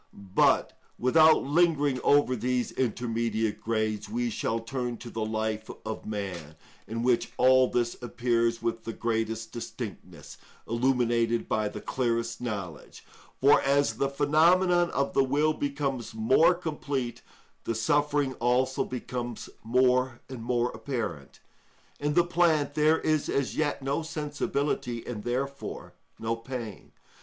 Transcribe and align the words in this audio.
But 0.35 0.75
without 0.97 1.43
lingering 1.43 2.01
over 2.03 2.35
these 2.35 2.71
intermediate 2.71 3.61
grades, 3.61 4.09
we 4.09 4.31
shall 4.31 4.59
turn 4.59 4.97
to 4.97 5.11
the 5.11 5.23
life 5.23 5.69
of 5.85 6.07
man, 6.07 6.55
in 6.87 7.03
which 7.03 7.31
all 7.37 7.67
this 7.69 7.95
appears 8.01 8.63
with 8.63 8.83
the 8.83 8.93
greatest 8.93 9.51
distinctness, 9.51 10.39
illuminated 10.67 11.47
by 11.47 11.67
the 11.69 11.81
clearest 11.81 12.41
knowledge; 12.41 13.05
for 13.39 13.61
as 13.61 13.97
the 13.97 14.09
phenomenon 14.09 14.89
of 14.89 15.15
will 15.15 15.53
becomes 15.53 16.15
more 16.15 16.55
complete, 16.55 17.21
the 17.65 17.75
suffering 17.75 18.33
also 18.39 18.83
becomes 18.83 19.49
more 19.63 20.19
and 20.27 20.41
more 20.41 20.71
apparent. 20.71 21.39
In 21.99 22.15
the 22.15 22.25
plant 22.25 22.73
there 22.73 22.97
is 22.97 23.29
as 23.29 23.55
yet 23.55 23.83
no 23.83 24.01
sensibility, 24.01 25.05
and 25.05 25.23
therefore 25.23 25.93
no 26.17 26.35
pain. 26.35 26.91